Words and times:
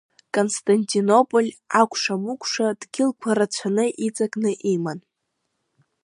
Константинополь 0.35 1.49
акәша-мыкәша 1.81 2.67
дгьылқәа 2.79 3.31
рацәаны 3.37 3.85
иҵакны 4.05 4.51
иман. 4.73 4.99